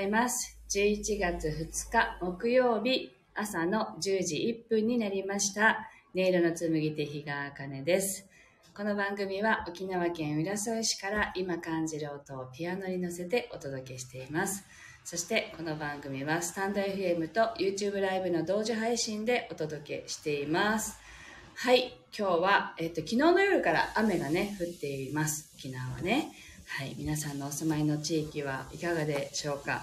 [0.00, 0.58] ございます。
[0.70, 5.90] 11月2日木曜日朝の10時1分になりました。
[6.14, 8.26] 音色の紡手日川茜です。
[8.74, 14.64] この番組は沖縄県浦添市から今感じる音をピアノに乗せてお届けしています。
[15.04, 20.98] そしてこの番組はスタンド FM と YouTube ライブの同時配信でお届けしています。
[21.56, 25.52] はい、今日は、えっと、昨日の夜から雨がね、降っています。
[25.58, 26.32] 沖縄はね。
[26.72, 29.82] はい、皆さんのお住まいの地域はいかがでしょうか？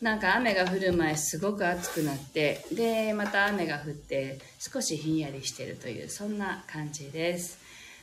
[0.00, 7.60] なんか雨が降る前すごく暑くなって、で、また雨が降って少しひんやりしてるという、そんな感じです。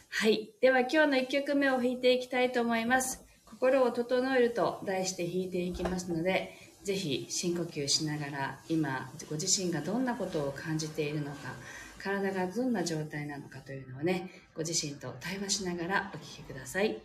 [0.09, 0.51] はい。
[0.61, 3.25] では今日の1曲目を弾いていきたいと思います。
[3.45, 11.55] 心を整えると題して弾いていきますので、ぜひ深呼吸しながら今ご自身がどんなことを感じているのか、
[11.97, 17.01] 体がどんな状態なのかというのをね、ご自身と対話しながらお聴きください。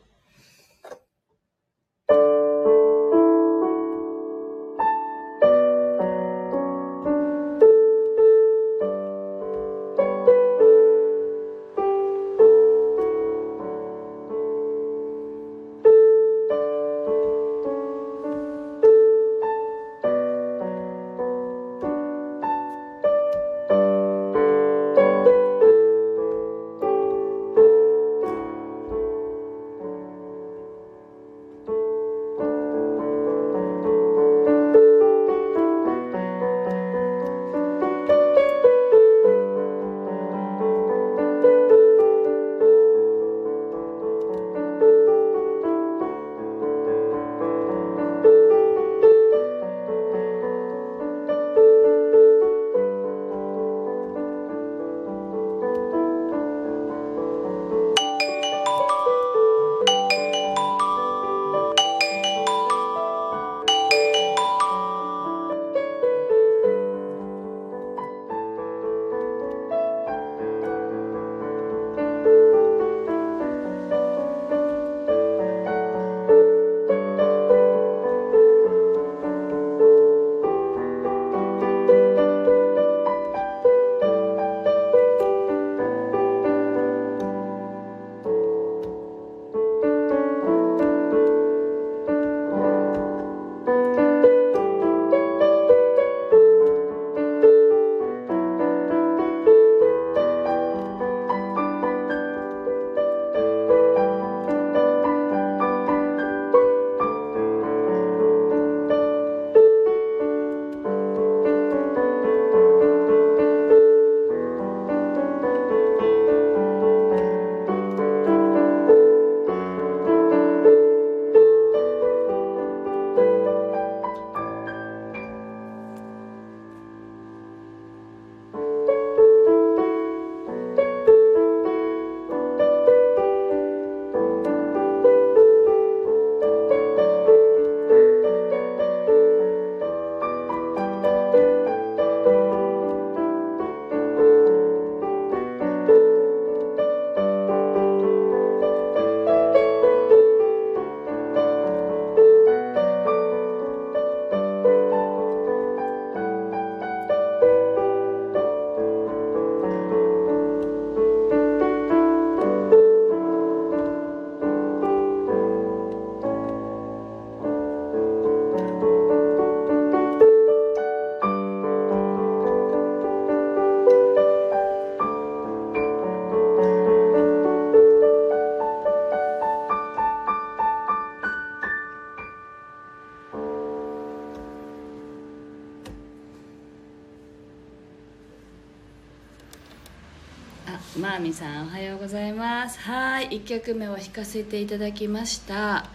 [190.96, 192.78] あ、まあみさんおはようございます。
[192.81, 195.86] はい、一曲目を弾かせていただきました。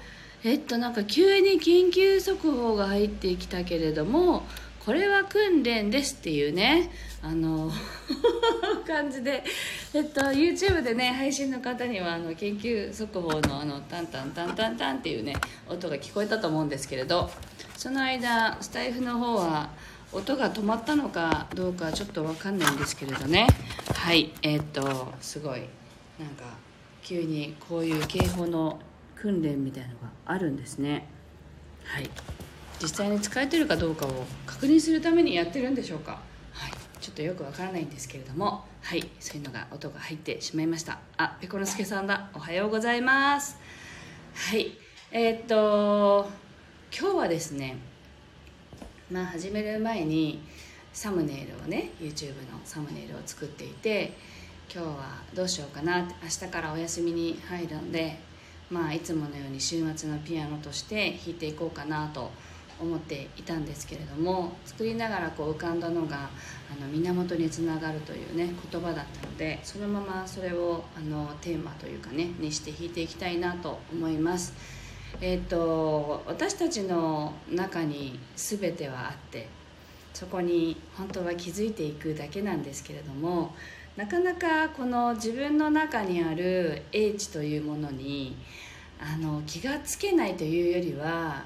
[0.43, 4.43] えっとなんか急に緊急速報が入ってきたけれども、
[4.85, 6.89] これは訓練ですっていうね、
[7.21, 7.71] あの
[8.87, 9.43] 感じで、
[9.93, 15.35] えっと YouTube でね配信の方にはあの緊急速報のあのタンタンタンタンタンっていうね
[15.67, 17.29] 音が聞こえたと思うんですけれど、
[17.77, 19.69] その間スタイフの方は。
[20.11, 23.47] 音が止まったのかどうかちょっと分かんないんですけれどね。
[23.93, 25.61] はいえー、っとすごい。
[26.19, 26.45] なんか
[27.03, 28.79] 急にこういう警報の
[29.15, 31.07] 訓練みたいのがあるんですね。
[31.83, 32.09] はい。
[32.81, 36.19] 実際に使えてるかどうかを確認するためにやってるんでしょうか。
[36.53, 36.71] はい。
[36.99, 38.65] ちょっとよくわからないんですけれども。
[38.81, 39.07] はい。
[39.19, 40.97] そういうのが音が入ってしまいました。
[41.17, 42.29] あペコのすけさんだ。
[42.33, 43.57] おはようございます。
[44.33, 44.71] はい。
[45.11, 46.29] えー、っと
[46.97, 47.77] 今日はですね
[49.11, 50.39] まあ始める前に
[50.93, 54.13] サムネイルをね YouTube のサムネイルを作っていて
[54.71, 58.19] 今日はどうしようかなって明日からお休みに入るので
[58.69, 62.29] まあいつものように週末のピアノとして弾いていこうかなと
[62.79, 66.29] 思っていたんですけれども作りながらこう浮かんだのが
[66.71, 74.53] あの源につながるというね言葉だったのでそのままそれをあのテーマというかねにして弾いていきたいなと思います。
[75.21, 79.47] えーと、私たちの中に全てはあって
[80.13, 83.53] そこに本当は気づいていくだけなんですけれども
[83.95, 88.35] なかなかこの自分の中にある英知というものに
[88.99, 91.45] あの気がつけないというよりは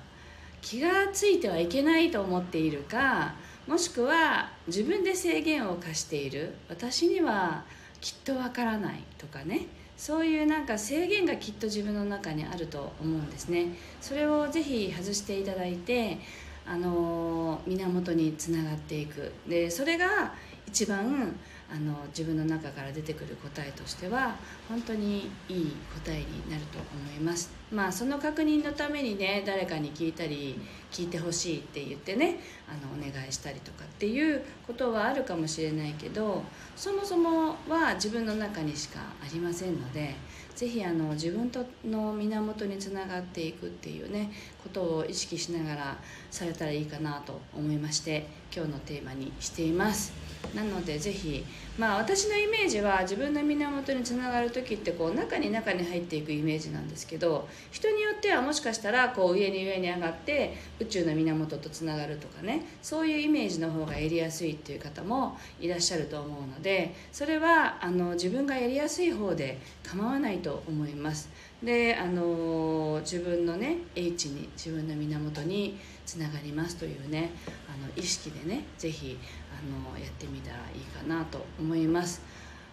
[0.62, 3.34] 気がついてはいけないと思っているか
[3.68, 7.64] もしくは自分で制限を課している私には
[8.02, 9.68] きっとわからないとかね
[9.98, 13.68] そういうなんか制限がきっと自分の中にあると思うんですね。
[14.02, 16.18] それをぜひ外していただいて
[16.66, 19.32] あの源につながっていく。
[19.48, 20.34] でそれが
[20.68, 21.36] 一番
[21.72, 24.36] あの自分の中から出てくる答えとしては
[24.70, 27.52] 本当にいい答えになると思います。
[27.72, 30.60] まあその確認のためにね誰かに聞いたり
[30.92, 36.44] 聞いてほしいって言ってねあのお願いしたりとかっていうことはあるかもしれないけど
[36.76, 40.16] そもそもは自分の中にしかありませんので
[40.56, 45.98] ぜひあの自分との源につながっていくっていうねことを意識しながら
[46.30, 50.23] されたらいいかなと思いまして今日のテーマにしています。
[50.56, 51.44] なのでぜひ
[51.78, 71.30] まあ私のイメージは自分の源につながる時ってこう中に中に入っていくイメージなんですけど人によってはもしかしたらこう上に上に上がって宇宙の源とつながるとかねそういうイメージの方がやりやすいっていう方もいらっしゃると思うのでそれはあの自分がやりやすい方で構わないと思います。
[71.64, 77.32] であの自分のね英知に自分の源につながりますというね
[77.70, 79.18] あの意識でね是非
[79.60, 82.22] あのやってみたらいいかなと思います。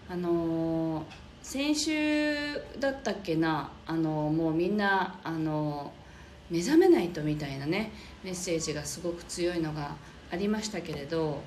[0.08, 1.04] あの
[1.42, 2.34] 先週
[2.78, 5.92] だったっけなあのもうみんなあの
[6.50, 7.92] 目覚めないとみたいなね
[8.24, 9.94] メッセージがすごく強いのが
[10.32, 11.42] ありましたけれど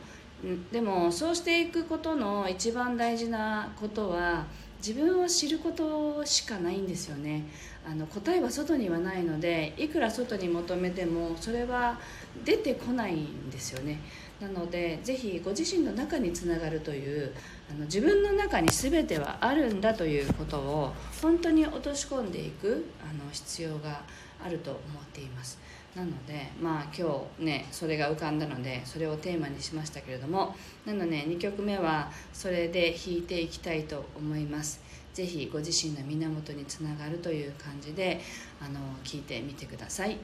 [0.71, 4.45] でもそうしていくことの一番大事なことは
[4.85, 7.45] 自分を知ることしかないんですよね。
[7.89, 11.97] あの答えは外にはないのでいくら外に求めてもそれは
[12.43, 14.01] 出てこないんですよね。
[14.43, 17.31] なのでぜひご自身の中につながるという
[17.71, 24.01] あの自分の中に全てはあるんだということを本当に落とし込んでいくあの必要が
[24.43, 25.57] あると思っています
[25.95, 30.53] なのでまあ今日ねそれが浮かんだのでそれをテーマにしましたけれども
[30.85, 34.81] なので2曲目はそれで弾いていきたいと思います
[35.13, 38.19] 是非ご自身の源につながるという感じで
[38.59, 40.17] あの聞いてみてください。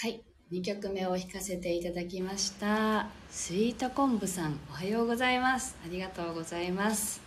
[0.00, 0.22] はい。
[0.52, 3.08] 2曲目を弾かせていただきました。
[3.30, 5.76] スイート昆布さんおはようございます。
[5.84, 7.20] ありがとうございます。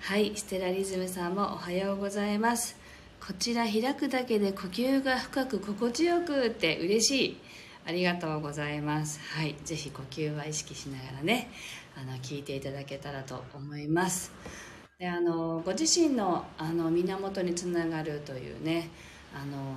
[0.00, 0.32] はい。
[0.34, 2.74] ステラリズムさんもおはようございます。
[3.24, 7.40] こちら開くだけで呼吸が深く心地よくって嬉しい。
[7.86, 9.20] ありがとうございます。
[9.36, 9.54] はい。
[9.62, 11.52] ぜひ呼吸は意識しながらね
[11.96, 14.32] あの聞いていただけたらと思います。
[14.98, 18.90] であのご自身のあの源につながるというね
[19.32, 19.76] あの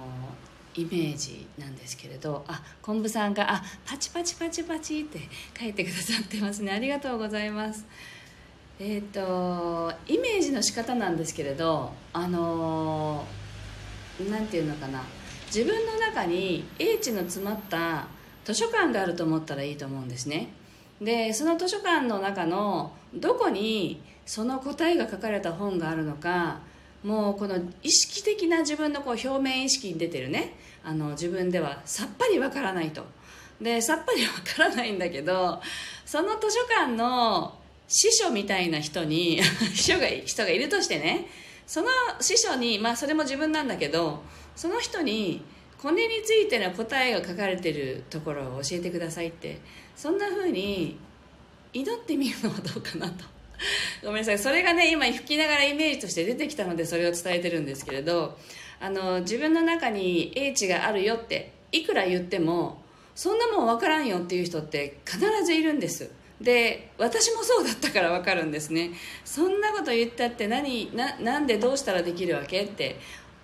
[0.77, 5.19] イメージなんですけれどあ昆布さんがあパチパチパチパチって
[5.57, 6.71] 書いてくださってますね。
[6.71, 7.85] ありがとうございます。
[8.79, 13.25] えっ、ー、とイメージの仕方なんですけれどあの
[14.29, 15.03] 何て言うのかな。
[15.47, 18.07] 自分の中に英知の詰まった
[18.43, 20.49] 図書館があると思ったらいいと思うんですね。
[21.01, 26.59] でその図書館の中のどこにその答えが書かれた本があるのか
[27.03, 30.55] もうこの意識的な自分のこう表面意識に出てるね。
[30.85, 33.03] あの自分ではさっぱりわからないと。
[33.59, 35.61] でさっぱりわからないんだけど
[36.05, 39.41] その図書館の師匠みたいな人に
[39.73, 41.27] 人が人がいるとしてね
[41.65, 41.87] その
[42.19, 44.21] 師匠にまあそれも自分なんだけど
[44.55, 45.43] その人に
[45.81, 49.59] これについての答えが書かれてるところを教えてくださいって
[49.95, 50.97] そんな風に
[51.73, 53.25] 祈ってみるのはどうかなと。
[54.03, 54.39] ごめんなさい。
[54.39, 58.37] それがね今吹きながらイメージとして出てきたのでそれを伝えてるんですけれど
[58.79, 62.83] あの自分の中に英知があるよっていくら言っても
[63.15, 66.11] そんなもん分からんよっていう人って必ずいるんです。
[66.41, 68.91] で私もそうだったから分かるんですね。
[69.23, 72.99] そんなこと言ったって何ななんでどうしたらできるわけって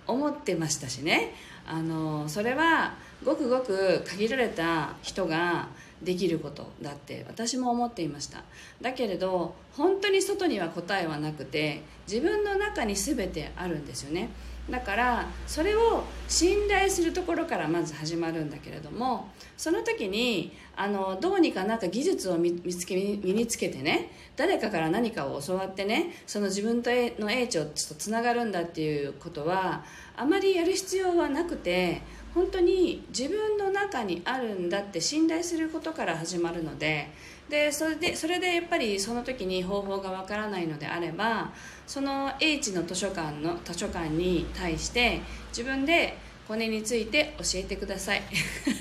[0.06, 1.34] 思ってましたしね。
[1.66, 5.68] あのそれはごくごく限られた人が
[6.04, 8.42] できることだって私も思っていました。
[8.80, 14.30] だけれど本当に外には答えはなくて自分の中に全てあるんですよね。
[14.70, 29.84] だからそれを信頼するところからまず始まるんだけれどもその時にあのどうにかなんか技術を見つけ身につけてね誰かから何かを教わってねその自分との英知をちょっとつながるんだっていうことは
[30.16, 32.02] あまりやる必要はなくて
[32.34, 37.10] 本当に自分の中にあるんだって信頼することから始まるので
[37.48, 41.52] でそれでそれでやっぱりその時に方法がわからないのであれば
[41.86, 46.16] その H の図書館の図書館に対して自分で
[46.48, 48.22] これについて教えてください。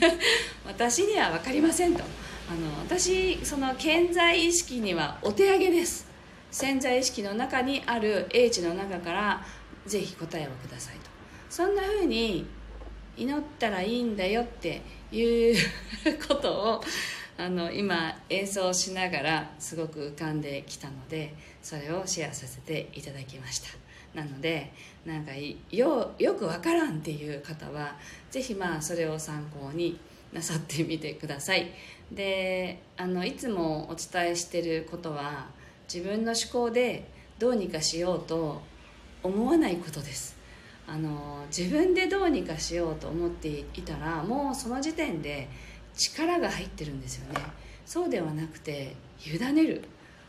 [0.65, 2.03] 私には分かりませんと。
[2.49, 6.07] あの私その健在意識にはお手上げです。
[6.49, 9.45] 潜在意識の中にある英知の中から
[9.85, 11.01] ぜひ答えをくださいと。
[11.49, 12.45] そんな風に
[13.21, 15.55] 祈ったらいいんだよっていう
[16.27, 16.81] ことを
[17.37, 23.69] あの今演奏しながらすごく浮かんできたのでそれをシェアさせていただきました。
[24.15, 24.73] なので
[25.05, 25.31] なんか
[25.69, 27.95] よよくわからんっていう方は
[28.31, 29.99] 是非まあそれを参考に
[30.33, 31.71] なさってみてください。
[32.11, 35.45] であのいつもお伝えしてることは
[35.93, 38.61] 自分の思考でどうにかしようと
[39.23, 40.40] 思わないことです。
[40.93, 45.47] あの自分でどうにかしようと思っていたらもうその時点で
[45.95, 47.39] 力が入ってるんですよね。
[47.85, 49.83] そうではなくて委ねる、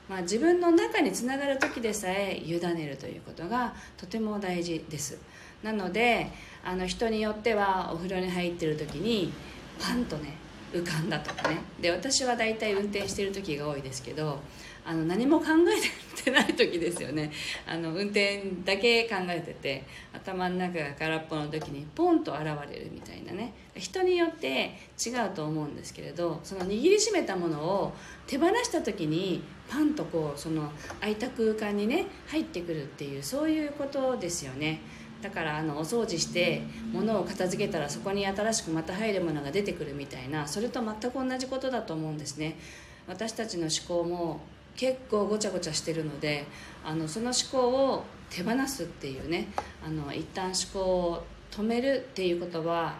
[0.09, 5.19] まあ、自分の中につながる時でさえ委ねるということがとても大事です。
[5.65, 6.29] なので
[6.65, 9.33] あの人によってはお風呂に入ってる時に
[9.81, 10.37] パンとね
[10.73, 11.59] 浮かんだとかね。
[11.81, 14.39] で私は大体運転してる時が多いですけど
[14.85, 17.31] あの何も考えてない時ですよね。
[17.67, 23.53] あの運転だけ考えてて頭の中が空っぽの時にポンと現れるみたいなね。
[23.77, 27.93] 人によって違うと思うんですけれどその握りしめたものを
[28.27, 34.81] 手放した時にパンとこうその空いた空間にね入ってくるっていうそういうことですよね。
[35.23, 42.59] だからあのお掃除して物を片付けたらそこに新しくまた入るものが出てくるみたいなそれと全く同じことだと思うんですね。
[43.07, 44.41] 私たちの思考も
[44.77, 46.47] 結構ごちゃごちゃしてるので
[46.85, 49.49] あのその思考を手放すっていうね
[49.85, 52.95] あの一旦思考を止めるっていうことは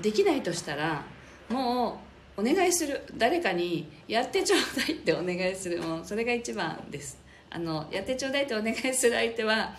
[0.00, 1.04] できないとしたら
[1.48, 2.00] も
[2.36, 3.02] うお願いする。
[3.16, 5.80] 誰かにやってちょうだいってお願いする。
[5.80, 7.18] もうそれが一番です。
[7.48, 9.74] あのやってちょうだいってお願いする相手は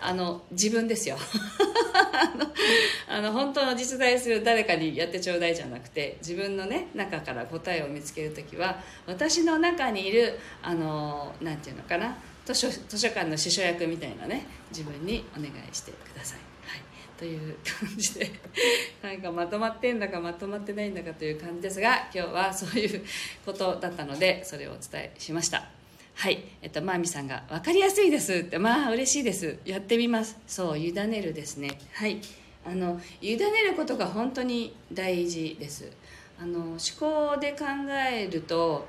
[0.00, 1.16] あの自分ですよ
[3.08, 16.38] あの本当の実在する誰かにやってちょうだいじゃなくて自分のね中から答えを見つける時は私の中にいるあのなんていうのかな図書図書館の司書役みたいなね自分にお願いしてください。
[16.68, 16.80] はい
[17.18, 18.30] という感じで
[19.02, 23.04] なんかまとまってんだかまとまってないんだかという感じですが今日はそういう
[23.44, 25.75] ことだったのでそれをお伝えしました。
[26.16, 29.58] はい、えっと、まーみさんが、分かりやすいですって、まあ、嬉しいです。
[29.66, 30.38] やってみます。
[30.46, 31.78] そう、委ねるですね。
[31.92, 32.22] はい、
[32.64, 35.92] あの委ねることが本当に大事です。
[36.40, 37.66] あの思考で考
[38.10, 38.86] えると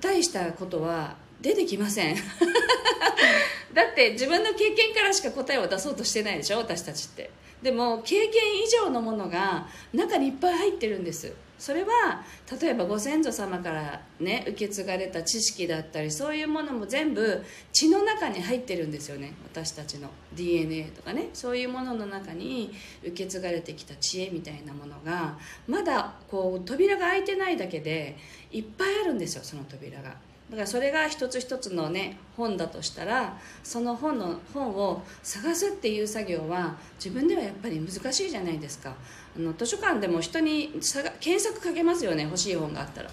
[0.00, 2.16] 大したことは出てきません。
[3.72, 7.30] だって自分の経験からしか答えを出そうとしてないでしょ私たちって。
[7.62, 11.32] でも経験以上のものが中にいっぱい入ってるんです。
[11.58, 12.22] それは
[12.60, 28.16] 例えばご先祖様からね受け継がれた知識だったりそういうものも全部血の中に入ってるんですよね私たちの DNA とかねそういうものの中に受け継がれてきた知恵みたいなものがまだこう扉が開いてないだけで
[28.52, 30.27] いっぱいあるんですよその扉が。
[30.50, 38.94] だからそれが一つ一つのね本だとしたらその本の本を探すっていう作業は自分ではやっぱり難しいじゃないですか。
[39.36, 40.80] あの図書館でも人に
[41.20, 43.10] 検索かけますよね欲しい本があったら。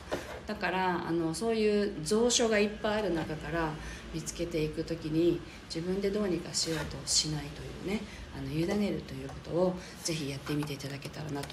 [0.48, 3.71] だからあのそういう蔵書がいっぱいある中から
[4.13, 8.02] 見つけていく時に自分でどうにかしようとしないというね
[8.38, 11.50] あの委ねるということをぜひやってみていただけたらなと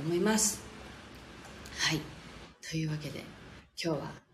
[0.00, 0.62] 思います。
[1.78, 2.00] はい。
[2.68, 3.20] というわけで
[3.82, 4.25] 今日は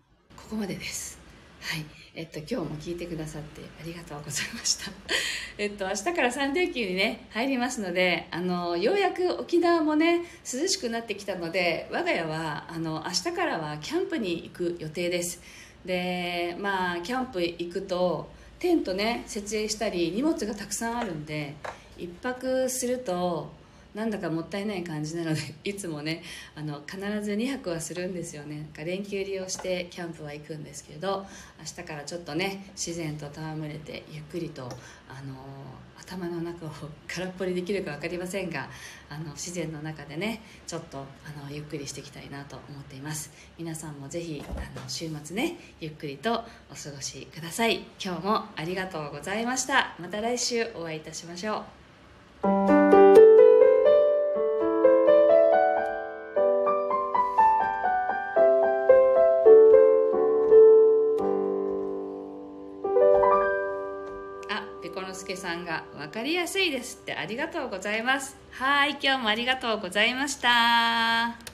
[0.52, 1.18] ここまでです。
[1.62, 1.86] はい。
[2.14, 4.92] えっと、今日も聞いてくださってありがとうございました。
[5.56, 15.40] えっと、明日から3連休にね、入りますので、あの、ようやく沖縄もね、涼しくなってきたので、我が家は、あの、明日からはキャンプに行く予定です。
[15.86, 21.54] で、まあ、キャンプ行くと、テントね、設営したり、荷物がたくさんあるんで、
[21.96, 23.50] 1泊すると、
[23.94, 26.22] なんだかもったいない感じなので いつもね
[26.54, 28.68] あの必ず2泊はするんですよね。
[28.74, 31.26] か連休利用してキャンプは行くんですけど
[31.58, 34.64] 明日からちょっとね自然と戯れてゆっくりと
[35.08, 35.34] あの
[36.00, 36.70] 頭の中を
[37.06, 38.68] 空っぽにできるか分かりませんが
[39.08, 43.30] あの自然の中でねちょっとあのゆっくりしていきたいなと思っています。
[43.58, 47.84] 皆さんもぜひあの週末ねゆっくりとお過ごしください。
[48.02, 49.94] 今日もありがとうございました。
[49.98, 51.64] また来週お会いいたしましょ
[52.42, 52.71] う。
[66.12, 68.36] かりやすいですってありがとうございます。
[68.52, 71.51] はい、今日もありがとうございました。